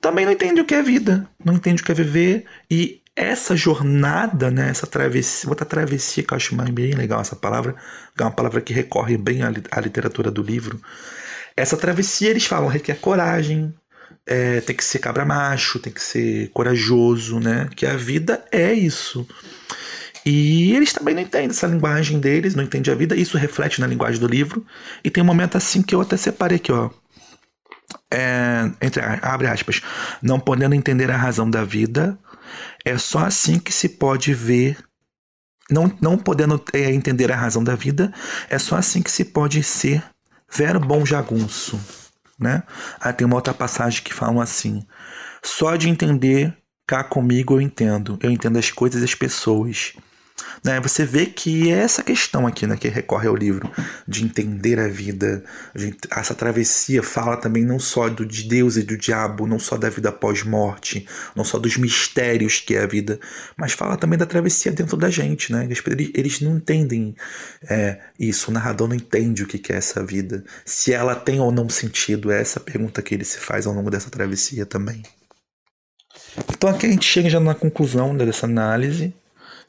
também 0.00 0.24
não 0.24 0.32
entende 0.32 0.60
o 0.60 0.64
que 0.64 0.74
é 0.74 0.82
vida, 0.82 1.28
não 1.42 1.54
entende 1.54 1.82
o 1.82 1.84
que 1.84 1.92
é 1.92 1.94
viver 1.94 2.44
e 2.70 3.00
essa 3.14 3.54
jornada, 3.54 4.50
né, 4.50 4.70
essa 4.70 4.86
travessia, 4.86 5.48
outra 5.48 5.66
travessia 5.66 6.22
que 6.22 6.32
eu 6.32 6.36
acho 6.36 6.56
bem 6.72 6.92
legal 6.92 7.20
essa 7.20 7.36
palavra, 7.36 7.74
é 8.18 8.22
uma 8.22 8.30
palavra 8.30 8.60
que 8.60 8.72
recorre 8.72 9.18
bem 9.18 9.42
à, 9.42 9.52
à 9.70 9.80
literatura 9.80 10.30
do 10.30 10.42
livro. 10.42 10.80
Essa 11.56 11.76
travessia 11.76 12.30
eles 12.30 12.46
falam 12.46 12.68
requer 12.68 12.98
coragem, 12.98 13.74
é, 14.26 14.60
tem 14.60 14.74
que 14.74 14.84
ser 14.84 15.00
cabra 15.00 15.24
macho, 15.24 15.78
tem 15.78 15.92
que 15.92 16.00
ser 16.00 16.48
corajoso, 16.50 17.40
né? 17.40 17.68
Que 17.74 17.84
a 17.84 17.96
vida 17.96 18.44
é 18.50 18.72
isso. 18.72 19.26
E 20.24 20.74
eles 20.74 20.92
também 20.92 21.14
não 21.14 21.22
entendem 21.22 21.50
essa 21.50 21.66
linguagem 21.66 22.20
deles, 22.20 22.54
não 22.54 22.64
entendem 22.64 22.92
a 22.92 22.96
vida. 22.96 23.16
Isso 23.16 23.38
reflete 23.38 23.80
na 23.80 23.86
linguagem 23.86 24.20
do 24.20 24.26
livro. 24.26 24.64
E 25.02 25.10
tem 25.10 25.22
um 25.22 25.26
momento 25.26 25.56
assim 25.56 25.82
que 25.82 25.94
eu 25.94 26.00
até 26.00 26.16
separei 26.16 26.56
aqui, 26.56 26.72
ó 26.72 26.90
é, 28.10 28.70
entre, 28.80 29.02
abre 29.22 29.46
aspas, 29.46 29.80
não 30.20 30.40
podendo 30.40 30.74
entender 30.74 31.10
a 31.10 31.16
razão 31.16 31.48
da 31.48 31.64
vida, 31.64 32.18
é 32.84 32.98
só 32.98 33.20
assim 33.20 33.58
que 33.58 33.72
se 33.72 33.88
pode 33.88 34.34
ver. 34.34 34.76
Não, 35.70 35.92
não 36.00 36.18
podendo 36.18 36.60
é, 36.72 36.92
entender 36.92 37.30
a 37.30 37.36
razão 37.36 37.62
da 37.62 37.76
vida, 37.76 38.12
é 38.48 38.58
só 38.58 38.76
assim 38.76 39.00
que 39.02 39.10
se 39.10 39.24
pode 39.24 39.62
ser 39.62 40.02
ver 40.52 40.76
bom 40.80 41.06
jagunço. 41.06 41.78
Né? 42.36 42.64
Aí 43.00 43.12
tem 43.12 43.24
uma 43.24 43.36
outra 43.36 43.54
passagem 43.54 44.02
que 44.02 44.12
fala 44.12 44.42
assim: 44.42 44.84
só 45.42 45.76
de 45.76 45.88
entender 45.88 46.56
cá 46.86 47.04
comigo 47.04 47.54
eu 47.54 47.60
entendo, 47.60 48.18
eu 48.20 48.32
entendo 48.32 48.58
as 48.58 48.70
coisas 48.70 49.00
e 49.00 49.04
as 49.04 49.14
pessoas. 49.14 49.92
Né? 50.64 50.80
Você 50.80 51.04
vê 51.04 51.26
que 51.26 51.70
é 51.70 51.78
essa 51.78 52.02
questão 52.02 52.46
aqui, 52.46 52.66
né, 52.66 52.76
que 52.76 52.88
recorre 52.88 53.28
ao 53.28 53.36
livro, 53.36 53.70
de 54.06 54.24
entender 54.24 54.78
a 54.78 54.88
vida, 54.88 55.42
essa 56.10 56.34
travessia 56.34 57.02
fala 57.02 57.36
também 57.36 57.64
não 57.64 57.78
só 57.78 58.08
do, 58.08 58.24
de 58.24 58.44
Deus 58.44 58.76
e 58.76 58.82
do 58.82 58.96
diabo, 58.96 59.46
não 59.46 59.58
só 59.58 59.76
da 59.76 59.88
vida 59.88 60.12
pós-morte, 60.12 61.06
não 61.34 61.44
só 61.44 61.58
dos 61.58 61.76
mistérios 61.76 62.60
que 62.60 62.74
é 62.74 62.82
a 62.82 62.86
vida, 62.86 63.18
mas 63.56 63.72
fala 63.72 63.96
também 63.96 64.18
da 64.18 64.26
travessia 64.26 64.72
dentro 64.72 64.96
da 64.96 65.10
gente. 65.10 65.52
Né? 65.52 65.64
Eles, 65.64 65.82
eles 66.14 66.40
não 66.40 66.56
entendem 66.56 67.14
é, 67.68 67.98
isso, 68.18 68.50
o 68.50 68.54
narrador 68.54 68.88
não 68.88 68.96
entende 68.96 69.42
o 69.42 69.46
que 69.46 69.72
é 69.72 69.76
essa 69.76 70.04
vida, 70.04 70.44
se 70.64 70.92
ela 70.92 71.14
tem 71.14 71.40
ou 71.40 71.50
não 71.50 71.68
sentido, 71.68 72.30
é 72.30 72.40
essa 72.40 72.60
pergunta 72.60 73.02
que 73.02 73.14
ele 73.14 73.24
se 73.24 73.38
faz 73.38 73.66
ao 73.66 73.72
longo 73.72 73.90
dessa 73.90 74.10
travessia 74.10 74.66
também. 74.66 75.02
Então 76.48 76.70
aqui 76.70 76.86
a 76.86 76.90
gente 76.90 77.06
chega 77.06 77.28
já 77.28 77.40
na 77.40 77.54
conclusão 77.54 78.12
né, 78.12 78.24
dessa 78.24 78.46
análise. 78.46 79.12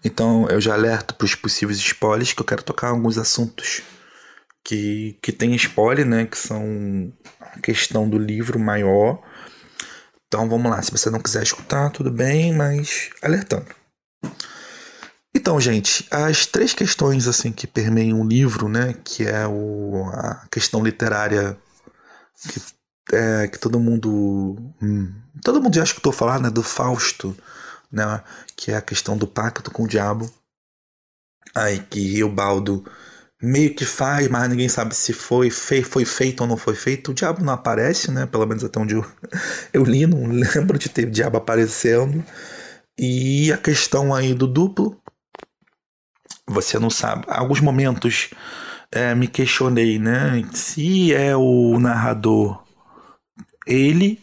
Então 0.04 0.48
eu 0.50 0.60
já 0.60 0.74
alerto 0.74 1.16
para 1.16 1.26
os 1.26 1.36
possíveis 1.36 1.78
spoilers 1.78 2.34
que 2.34 2.42
eu 2.42 2.46
quero 2.46 2.64
tocar 2.64 2.90
alguns 2.90 3.18
assuntos 3.18 3.84
que, 4.64 5.18
que 5.22 5.32
tem 5.32 5.56
spoiler, 5.56 6.06
né? 6.06 6.26
Que 6.26 6.38
são 6.38 7.14
a 7.40 7.60
questão 7.60 8.10
do 8.10 8.18
livro 8.18 8.60
maior. 8.60 9.22
Então 10.28 10.48
vamos 10.48 10.72
lá, 10.72 10.82
se 10.82 10.92
você 10.92 11.10
não 11.10 11.20
quiser 11.20 11.44
escutar, 11.44 11.90
tudo 11.90 12.10
bem, 12.10 12.54
mas 12.54 13.10
alertando. 13.22 13.68
Então, 15.34 15.60
gente, 15.60 16.08
as 16.12 16.46
três 16.46 16.74
questões 16.74 17.28
assim 17.28 17.52
que 17.52 17.66
permeiam 17.66 18.22
o 18.22 18.28
livro, 18.28 18.68
né, 18.68 18.94
que 19.04 19.26
é 19.26 19.48
o, 19.48 20.06
a 20.14 20.46
questão 20.52 20.84
literária 20.84 21.58
que, 22.50 22.62
é, 23.16 23.48
que 23.48 23.58
todo 23.58 23.80
mundo, 23.80 24.58
hum, 24.82 25.14
todo 25.44 25.62
mundo 25.62 25.76
já 25.76 25.84
escutou 25.84 26.12
falar, 26.12 26.40
né, 26.40 26.50
do 26.50 26.62
Fausto, 26.62 27.36
né? 27.92 28.24
Que 28.56 28.72
é 28.72 28.78
a 28.78 28.82
questão 28.82 29.18
do 29.18 29.28
pacto 29.28 29.72
com 29.72 29.84
o 29.84 29.88
diabo. 29.88 30.32
Aí 31.54 31.80
que 31.80 32.24
o 32.24 32.30
Baldo 32.30 32.84
meio 33.42 33.74
que 33.74 33.86
faz, 33.86 34.28
mas 34.28 34.48
ninguém 34.50 34.70
sabe 34.70 34.96
se 34.96 35.14
foi, 35.14 35.50
fei, 35.50 35.84
foi 35.84 36.06
feito 36.06 36.42
ou 36.42 36.48
não 36.48 36.58
foi 36.58 36.76
feito. 36.76 37.12
O 37.12 37.14
diabo 37.14 37.44
não 37.44 37.54
aparece, 37.54 38.12
né? 38.12 38.26
Pelo 38.26 38.46
menos 38.46 38.64
até 38.64 38.80
onde 38.80 38.96
eu, 38.96 39.06
eu 39.74 39.84
li, 39.84 40.06
não 40.06 40.28
lembro 40.32 40.78
de 40.78 40.90
ter 40.90 41.08
o 41.08 41.12
diabo 41.12 41.38
aparecendo. 41.38 42.24
E 42.98 43.52
a 43.52 43.58
questão 43.58 44.14
aí 44.14 44.34
do 44.34 44.48
duplo, 44.48 45.02
você 46.48 46.78
não 46.78 46.90
sabe. 46.90 47.26
Alguns 47.28 47.60
momentos 47.60 48.30
é, 48.92 49.16
me 49.16 49.28
questionei, 49.28 49.98
né? 49.98 50.44
Se 50.54 51.14
é 51.14 51.36
o 51.36 51.80
narrador 51.80 52.64
ele 53.66 54.20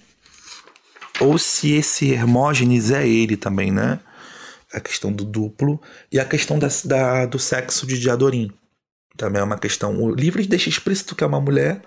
ou 1.20 1.38
se 1.38 1.72
esse 1.72 2.10
Hermógenes 2.10 2.90
é 2.90 3.06
ele 3.06 3.36
também, 3.36 3.70
né? 3.70 4.00
A 4.72 4.80
questão 4.80 5.12
do 5.12 5.24
duplo 5.24 5.80
e 6.12 6.20
a 6.20 6.24
questão 6.24 6.58
da, 6.58 6.68
da 6.84 7.26
do 7.26 7.38
sexo 7.38 7.86
de 7.86 7.98
Diadorim. 7.98 8.50
Também 9.16 9.40
é 9.40 9.44
uma 9.44 9.58
questão. 9.58 10.00
O 10.00 10.14
livro 10.14 10.44
deixa 10.46 10.68
explícito 10.68 11.16
que 11.16 11.24
é 11.24 11.26
uma 11.26 11.40
mulher, 11.40 11.82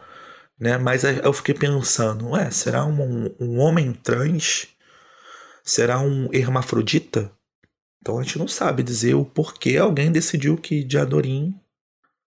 né? 0.60 0.78
Mas 0.78 1.04
eu 1.04 1.34
fiquei 1.34 1.56
pensando, 1.56 2.30
ué, 2.30 2.50
será 2.52 2.86
um, 2.86 3.34
um 3.40 3.60
homem 3.60 3.94
trans? 3.94 4.68
Será 5.64 6.00
um 6.00 6.28
hermafrodita? 6.34 7.32
Então 8.02 8.18
a 8.18 8.24
gente 8.24 8.40
não 8.40 8.48
sabe 8.48 8.82
dizer 8.82 9.14
o 9.14 9.24
porquê 9.24 9.78
alguém 9.78 10.12
decidiu 10.12 10.58
que 10.58 10.84
Diadorim 10.84 11.56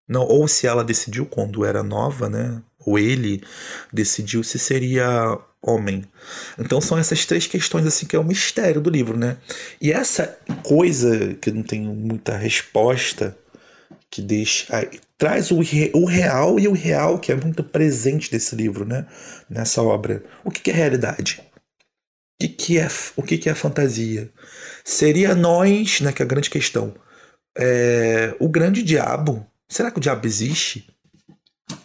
não, 0.09 0.23
ou 0.23 0.47
se 0.47 0.67
ela 0.67 0.85
decidiu 0.85 1.25
quando 1.25 1.65
era 1.65 1.83
nova, 1.83 2.29
né? 2.29 2.63
Ou 2.85 2.99
ele 2.99 3.43
decidiu 3.93 4.43
se 4.43 4.59
seria 4.59 5.39
homem. 5.63 6.05
Então 6.59 6.81
são 6.81 6.99
essas 6.99 7.25
três 7.25 7.47
questões 7.47 7.87
assim 7.87 8.07
que 8.07 8.15
é 8.15 8.19
o 8.19 8.25
mistério 8.25 8.81
do 8.81 8.91
livro, 8.91 9.17
né? 9.17 9.39
E 9.81 9.91
essa 9.91 10.39
coisa 10.63 11.35
que 11.35 11.51
não 11.51 11.63
tem 11.63 11.81
muita 11.81 12.37
resposta 12.37 13.37
que 14.11 14.21
deixa 14.21 14.67
traz 15.17 15.51
o, 15.51 15.61
o 15.95 16.05
real 16.05 16.61
e 16.61 16.69
o 16.69 16.73
real 16.73 17.19
que 17.19 17.33
é 17.33 17.35
muito 17.35 17.65
presente 17.65 18.31
desse 18.31 18.55
livro, 18.55 18.85
né? 18.85 19.07
Nessa 19.49 19.83
obra. 19.83 20.23
O 20.45 20.51
que, 20.51 20.61
que 20.61 20.71
é 20.71 20.75
realidade? 20.75 21.41
O 21.41 22.47
que, 22.47 22.49
que 22.49 22.79
é 22.79 22.89
o 23.17 23.23
que, 23.23 23.39
que 23.39 23.49
é 23.49 23.55
fantasia? 23.55 24.31
Seria 24.85 25.35
nós, 25.35 26.01
né? 26.01 26.13
Que 26.13 26.23
é 26.23 26.27
a 26.27 26.29
grande 26.29 26.51
questão. 26.51 26.95
É, 27.57 28.35
o 28.39 28.49
grande 28.49 28.83
diabo. 28.83 29.47
Será 29.69 29.91
que 29.91 29.99
o 29.99 30.01
diabo 30.01 30.27
existe? 30.27 30.94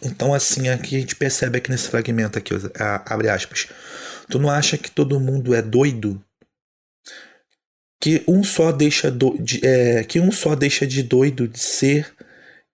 Então, 0.02 0.34
assim, 0.34 0.68
aqui 0.68 0.96
a 0.96 1.00
gente 1.00 1.16
percebe 1.16 1.58
aqui 1.58 1.70
nesse 1.70 1.88
fragmento 1.88 2.38
aqui, 2.38 2.54
abre 3.06 3.28
aspas. 3.28 3.68
Tu 4.28 4.38
não 4.38 4.50
acha 4.50 4.78
que 4.78 4.90
todo 4.90 5.20
mundo 5.20 5.54
é 5.54 5.62
doido? 5.62 6.22
que 8.00 8.24
um 8.26 8.42
só 8.42 8.72
deixa 8.72 9.10
do, 9.10 9.36
de, 9.38 9.64
é, 9.64 10.02
que 10.02 10.18
um 10.18 10.32
só 10.32 10.54
deixa 10.54 10.86
de 10.86 11.02
doido 11.02 11.46
de 11.46 11.58
ser 11.58 12.12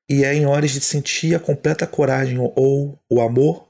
e 0.09 0.25
é 0.25 0.33
em 0.33 0.47
horas 0.47 0.71
de 0.71 0.81
sentir 0.81 1.35
a 1.35 1.41
completa 1.41 1.87
coragem 1.87 2.39
ou 2.39 2.97
o 3.11 3.21
amor 3.21 3.69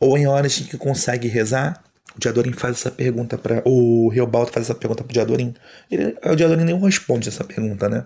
ou 0.00 0.18
em 0.18 0.26
horas 0.26 0.60
em 0.60 0.64
que 0.64 0.76
consegue 0.76 1.28
rezar 1.28 1.84
o 2.18 2.20
Diadorim 2.20 2.52
faz 2.52 2.76
essa 2.76 2.90
pergunta 2.90 3.38
para 3.38 3.62
o 3.64 4.08
Riobaldo 4.08 4.52
faz 4.52 4.66
essa 4.66 4.74
pergunta 4.74 5.02
para 5.02 5.10
o 5.10 5.14
Diadorim 5.14 5.54
ele, 5.90 6.16
o 6.24 6.34
Diadorim 6.36 6.64
nem 6.64 6.78
responde 6.78 7.28
essa 7.28 7.44
pergunta 7.44 7.88
né 7.88 8.04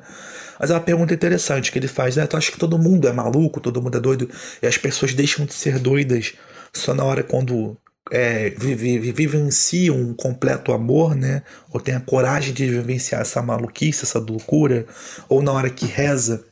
mas 0.61 0.71
é 0.71 0.75
uma 0.75 0.81
pergunta 0.81 1.13
interessante 1.13 1.73
que 1.73 1.79
ele 1.79 1.89
faz 1.89 2.17
né 2.17 2.27
tu 2.27 2.37
acha 2.37 2.53
que 2.53 2.59
todo 2.59 2.79
mundo 2.79 3.09
é 3.09 3.13
maluco 3.13 3.61
todo 3.61 3.83
mundo 3.83 3.99
é 3.99 4.01
doido 4.01 4.31
e 4.63 4.67
as 4.67 4.77
pessoas 4.77 5.15
deixam 5.15 5.45
de 5.45 5.55
ser 5.55 5.79
doidas 5.79 6.35
só 6.73 6.95
na 6.95 7.05
hora 7.05 7.23
quando 7.23 7.77
é, 8.11 8.51
vivenciam 8.51 9.97
um 9.97 10.15
completo 10.15 10.73
amor, 10.73 11.15
né? 11.15 11.43
Ou 11.71 11.81
tem 11.81 11.95
a 11.95 12.01
coragem 12.01 12.53
de 12.53 12.69
vivenciar 12.69 13.23
essa 13.23 13.41
maluquice, 13.41 14.05
essa 14.05 14.19
loucura, 14.19 14.87
ou 15.29 15.43
na 15.43 15.53
hora 15.53 15.71
que 15.71 15.87
reza. 15.87 16.45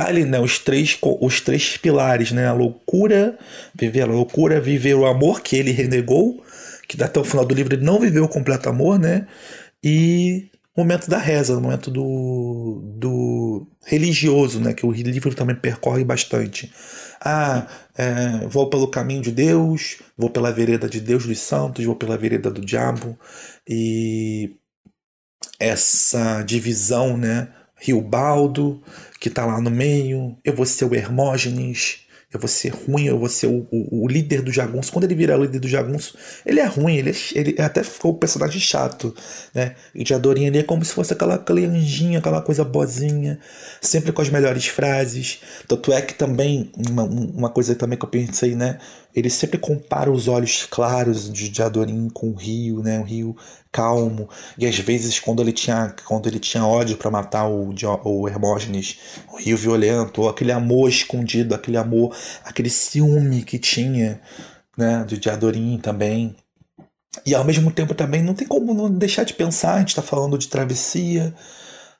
Tá 0.00 0.08
ali, 0.08 0.24
né? 0.24 0.40
Os 0.40 0.58
três, 0.58 0.96
os 1.02 1.40
três 1.42 1.76
pilares, 1.76 2.32
né? 2.32 2.46
A 2.46 2.54
loucura, 2.54 3.38
viver 3.74 4.00
a 4.00 4.06
loucura, 4.06 4.58
viver 4.58 4.94
o 4.94 5.04
amor 5.04 5.42
que 5.42 5.56
ele 5.56 5.72
renegou, 5.72 6.42
que 6.88 7.02
até 7.02 7.20
o 7.20 7.24
final 7.24 7.44
do 7.44 7.54
livro 7.54 7.74
ele 7.74 7.84
não 7.84 8.00
viveu 8.00 8.24
o 8.24 8.28
completo 8.28 8.70
amor, 8.70 8.98
né? 8.98 9.26
E 9.84 10.50
o 10.74 10.80
momento 10.80 11.10
da 11.10 11.18
reza, 11.18 11.54
o 11.54 11.60
momento 11.60 11.90
do, 11.90 12.80
do 12.96 13.66
religioso, 13.84 14.58
né? 14.58 14.72
Que 14.72 14.86
o 14.86 14.90
livro 14.90 15.34
também 15.34 15.54
percorre 15.54 16.02
bastante 16.02 16.72
ah, 17.22 17.66
é, 17.94 18.46
vou 18.48 18.70
pelo 18.70 18.88
caminho 18.88 19.20
de 19.20 19.30
Deus, 19.30 19.98
vou 20.16 20.30
pela 20.30 20.50
vereda 20.50 20.88
de 20.88 21.00
Deus 21.00 21.26
dos 21.26 21.38
santos, 21.38 21.84
vou 21.84 21.94
pela 21.94 22.16
vereda 22.16 22.50
do 22.50 22.64
diabo. 22.64 23.18
E 23.68 24.56
essa 25.58 26.42
divisão, 26.42 27.16
né? 27.18 27.48
Rio 27.80 28.00
Baldo, 28.00 28.82
que 29.18 29.28
está 29.28 29.44
lá 29.46 29.60
no 29.60 29.70
meio, 29.70 30.36
eu 30.44 30.54
vou 30.54 30.66
ser 30.66 30.84
o 30.84 30.94
Hermógenes, 30.94 32.06
eu 32.32 32.38
vou 32.38 32.46
ser 32.46 32.68
ruim, 32.68 33.06
eu 33.06 33.18
vou 33.18 33.28
ser 33.28 33.48
o, 33.48 33.66
o, 33.72 34.04
o, 34.04 34.08
líder 34.08 34.40
do 34.40 34.52
jagunço. 34.52 34.92
Quando 34.92 35.04
ele 35.04 35.16
vira 35.16 35.36
o 35.36 35.42
líder 35.42 35.58
do 35.58 35.66
jagunço, 35.66 36.16
ele 36.46 36.60
é 36.60 36.64
ruim, 36.64 36.96
ele, 36.96 37.10
é, 37.10 37.14
ele 37.34 37.60
até 37.60 37.82
ficou 37.82 38.12
um 38.12 38.18
personagem 38.18 38.60
chato, 38.60 39.12
né? 39.52 39.74
E 39.92 40.04
de 40.04 40.14
Adorinha 40.14 40.46
ele 40.46 40.58
é 40.58 40.62
como 40.62 40.84
se 40.84 40.92
fosse 40.92 41.12
aquela, 41.12 41.34
aquele 41.34 41.64
anjinho, 41.64 42.20
aquela 42.20 42.40
coisa 42.40 42.62
bozinha, 42.62 43.40
sempre 43.80 44.12
com 44.12 44.22
as 44.22 44.30
melhores 44.30 44.66
frases. 44.68 45.40
Tanto 45.66 45.92
é 45.92 46.00
que 46.00 46.14
também, 46.14 46.70
uma, 46.88 47.02
uma 47.02 47.50
coisa 47.50 47.74
também 47.74 47.98
que 47.98 48.04
eu 48.04 48.08
pensei, 48.08 48.54
né? 48.54 48.78
Ele 49.14 49.28
sempre 49.28 49.58
compara 49.58 50.10
os 50.10 50.28
olhos 50.28 50.66
claros 50.70 51.32
de, 51.32 51.48
de 51.48 51.62
Adorim 51.62 52.08
com 52.10 52.30
o 52.30 52.34
rio, 52.34 52.82
né? 52.82 53.00
O 53.00 53.02
rio 53.02 53.36
calmo. 53.72 54.28
E 54.56 54.66
às 54.66 54.78
vezes, 54.78 55.18
quando 55.18 55.42
ele 55.42 55.52
tinha, 55.52 55.94
quando 56.04 56.28
ele 56.28 56.38
tinha 56.38 56.64
ódio 56.64 56.96
para 56.96 57.10
matar 57.10 57.48
o, 57.48 57.74
o 58.04 58.28
Hermógenes, 58.28 58.98
o 59.32 59.36
rio 59.36 59.56
violento, 59.56 60.22
ou 60.22 60.28
aquele 60.28 60.52
amor 60.52 60.88
escondido, 60.88 61.54
aquele 61.54 61.76
amor, 61.76 62.16
aquele 62.44 62.70
ciúme 62.70 63.42
que 63.42 63.58
tinha, 63.58 64.20
né? 64.76 65.04
De, 65.06 65.18
de 65.18 65.28
Adorim 65.28 65.78
também. 65.78 66.36
E 67.26 67.34
ao 67.34 67.44
mesmo 67.44 67.72
tempo 67.72 67.94
também 67.94 68.22
não 68.22 68.34
tem 68.34 68.46
como 68.46 68.72
não 68.72 68.88
deixar 68.90 69.24
de 69.24 69.34
pensar, 69.34 69.74
a 69.74 69.78
gente 69.80 69.88
está 69.88 70.02
falando 70.02 70.38
de 70.38 70.46
travessia, 70.48 71.34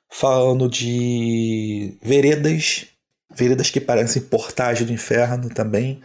falando 0.09 0.69
de 0.69 1.97
veredas, 2.01 2.85
veredas 3.35 3.69
que 3.69 3.81
parecem 3.81 4.21
portais 4.21 4.81
do 4.81 4.93
inferno 4.93 5.49
também 5.49 6.01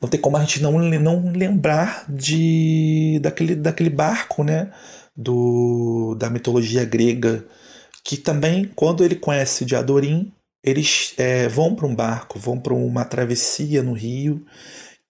não 0.00 0.08
tem 0.08 0.20
como 0.20 0.36
a 0.36 0.40
gente 0.40 0.62
não, 0.62 0.78
não 0.78 1.32
lembrar 1.32 2.04
de 2.08 3.18
daquele, 3.22 3.54
daquele 3.56 3.90
barco, 3.90 4.44
né? 4.44 4.70
Do, 5.16 6.14
da 6.16 6.30
mitologia 6.30 6.84
grega, 6.84 7.44
que 8.04 8.16
também, 8.16 8.70
quando 8.76 9.04
ele 9.04 9.16
conhece 9.16 9.64
de 9.64 9.74
Adorim, 9.74 10.32
eles 10.62 11.14
é, 11.18 11.48
vão 11.48 11.74
para 11.74 11.86
um 11.86 11.94
barco, 11.94 12.38
vão 12.38 12.58
para 12.60 12.74
uma 12.74 13.04
travessia 13.04 13.82
no 13.82 13.92
rio, 13.92 14.44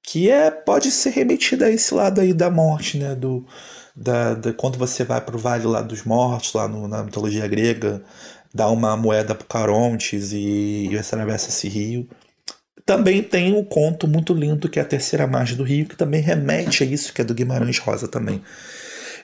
que 0.03 0.31
é 0.31 0.51
pode 0.51 0.90
ser 0.90 1.11
remetida 1.11 1.66
a 1.66 1.70
esse 1.70 1.94
lado 1.94 2.20
aí 2.20 2.33
da 2.33 2.51
morte, 2.51 2.98
né? 2.98 3.14
Do, 3.14 3.46
da, 3.94 4.35
da 4.35 4.53
quando 4.53 4.79
você 4.79 5.05
vai 5.05 5.20
para 5.20 5.37
o 5.37 5.38
Vale 5.38 5.66
lá 5.66 5.83
dos 5.83 6.05
Mortos, 6.05 6.53
lá 6.55 6.68
no, 6.68 6.88
na 6.88 7.03
mitologia 7.03 7.46
grega, 7.46 8.03
dá 8.55 8.68
uma 8.70 8.96
moeda 8.96 9.35
para 9.35 9.46
Carontes 9.46 10.33
e, 10.33 10.88
e 10.90 10.98
atravessa 10.98 11.48
esse 11.51 11.68
rio. 11.68 12.09
Também 12.88 13.22
tem 13.22 13.55
um 13.55 13.62
conto 13.62 14.09
muito 14.09 14.33
lindo 14.33 14.66
que 14.66 14.79
é 14.79 14.83
a 14.83 14.85
Terceira 14.87 15.27
Margem 15.27 15.59
do 15.59 15.62
Rio, 15.62 15.85
que 15.85 15.94
também 15.94 16.22
remete 16.22 16.83
a 16.83 16.87
isso, 16.87 17.12
que 17.12 17.20
é 17.20 17.24
do 17.24 17.35
Guimarães 17.35 17.77
Rosa 17.77 18.09
também. 18.09 18.42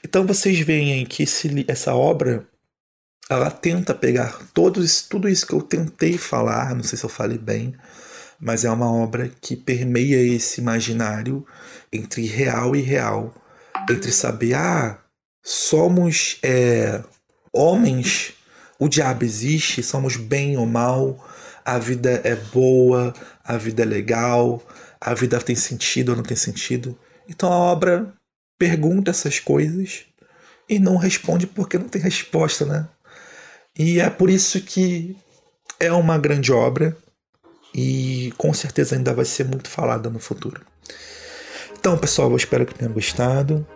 Então 0.05 0.27
vocês 0.27 0.61
veem 0.61 1.07
que 1.07 1.23
esse, 1.23 1.65
essa 1.67 1.95
obra 1.95 2.47
ela 3.27 3.51
tenta 3.51 3.95
pegar 3.95 4.39
todos, 4.53 5.01
tudo 5.01 5.31
isso 5.31 5.47
que 5.47 5.55
eu 5.55 5.63
tentei 5.63 6.19
falar, 6.19 6.75
não 6.75 6.83
sei 6.83 6.99
se 6.99 7.05
eu 7.07 7.09
falei 7.09 7.39
bem, 7.39 7.75
mas 8.39 8.67
é 8.67 8.71
uma 8.71 8.93
obra 8.93 9.31
que 9.41 9.57
permeia 9.57 10.21
esse 10.21 10.61
imaginário 10.61 11.43
entre 11.91 12.27
real 12.27 12.77
e 12.77 12.83
real, 12.83 13.35
entre 13.89 14.13
saber, 14.13 14.57
ah, 14.57 14.99
somos 15.43 16.37
é, 16.43 17.03
homens, 17.51 18.35
o 18.79 18.91
diabo 18.91 19.25
existe, 19.25 19.83
somos 19.83 20.19
bem 20.19 20.59
ou 20.59 20.67
mal, 20.67 21.19
a 21.65 21.79
vida 21.79 22.21
é 22.25 22.37
boa, 22.37 23.15
a 23.45 23.57
vida 23.57 23.83
é 23.83 23.87
legal, 23.87 24.63
a 25.01 25.13
vida 25.15 25.39
tem 25.39 25.55
sentido 25.55 26.11
ou 26.11 26.17
não 26.17 26.25
tem 26.25 26.37
sentido. 26.37 26.99
Então 27.29 27.53
a 27.53 27.57
obra 27.57 28.13
pergunta 28.59 29.11
essas 29.11 29.39
coisas 29.39 30.07
e 30.69 30.79
não 30.79 30.97
responde 30.97 31.47
porque 31.47 31.79
não 31.79 31.89
tem 31.89 32.01
resposta, 32.01 32.65
né? 32.65 32.89
E 33.79 34.01
é 34.01 34.09
por 34.09 34.31
isso 34.31 34.61
que 34.61 35.17
é 35.79 35.93
uma 35.93 36.17
grande 36.17 36.53
obra 36.53 36.97
e 37.75 38.33
com 38.39 38.55
certeza 38.55 38.95
ainda 38.95 39.13
vai 39.13 39.25
ser 39.25 39.45
muito 39.45 39.69
falada 39.69 40.09
no 40.09 40.21
futuro. 40.21 40.65
Então, 41.77 41.99
pessoal, 41.99 42.31
eu 42.31 42.37
espero 42.37 42.65
que 42.65 42.75
tenham 42.75 42.93
gostado 42.93 43.67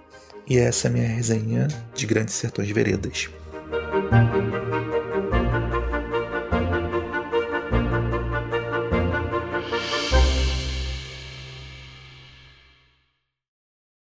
e 0.47 0.57
essa 0.57 0.87
é 0.87 0.91
a 0.91 0.93
minha 0.93 1.09
resenha 1.09 1.69
de 1.95 2.07
Grandes 2.07 2.35
Sertões 2.35 2.71
Veredas. 2.71 3.29